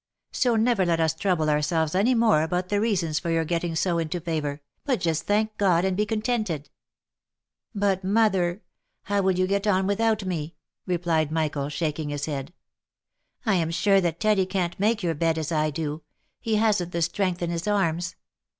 So 0.31 0.55
never 0.55 0.83
let 0.83 0.99
us 0.99 1.13
trouble 1.13 1.47
ourselves 1.47 1.93
any 1.93 2.15
more 2.15 2.41
about 2.41 2.69
the 2.69 2.81
reasons 2.81 3.19
for 3.19 3.29
your 3.29 3.45
getting 3.45 3.75
so 3.75 3.99
into 3.99 4.19
favour, 4.19 4.61
but 4.83 4.99
just 4.99 5.27
thank 5.27 5.55
God, 5.59 5.85
and 5.85 5.95
be 5.95 6.07
contented."" 6.07 6.71
But 7.85 8.03
mother! 8.03 8.63
How 9.03 9.21
will 9.21 9.37
you 9.37 9.45
get 9.45 9.67
on 9.67 9.85
without 9.85 10.25
me 10.25 10.55
V 10.87 10.93
replied 10.93 11.31
Michael, 11.31 11.69
shaking 11.69 12.09
his 12.09 12.25
head; 12.25 12.51
"I 13.45 13.53
am 13.57 13.69
sure 13.69 14.01
that 14.01 14.19
Teddy 14.19 14.47
can't 14.47 14.79
make 14.79 15.03
your 15.03 15.13
bed 15.13 15.37
as 15.37 15.51
I 15.51 15.69
do— 15.69 16.01
he 16.41 16.55
hasn't 16.55 16.93
the 16.93 17.03
strength 17.03 17.43
in 17.43 17.51
his 17.51 17.67
arms. 17.67 18.15